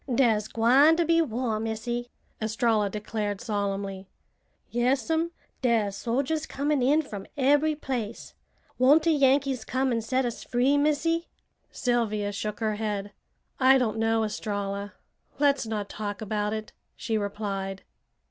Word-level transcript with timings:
"Dar's 0.11 0.47
gwine 0.47 0.95
to 0.95 1.05
be 1.05 1.21
war, 1.21 1.59
Missy!" 1.59 2.09
Estralla 2.41 2.89
declared 2.89 3.39
solemnly. 3.39 4.09
"Yas'm. 4.71 5.29
Dar's 5.61 5.95
soldiers 5.95 6.47
comin' 6.47 6.81
in 6.81 7.03
from 7.03 7.27
ebery 7.37 7.75
place. 7.75 8.33
Won't 8.79 9.03
de 9.03 9.11
Yankees 9.11 9.63
come 9.63 9.91
and 9.91 10.03
set 10.03 10.25
us 10.25 10.43
free, 10.43 10.75
Missy?" 10.75 11.27
Sylvia 11.69 12.31
shook 12.31 12.61
her 12.61 12.77
head. 12.77 13.11
"I 13.59 13.77
don't 13.77 13.99
know, 13.99 14.23
Estralla! 14.23 14.95
Let's 15.37 15.67
not 15.67 15.87
talk 15.87 16.19
about 16.19 16.51
it," 16.51 16.73
she 16.95 17.15
replied. 17.15 17.83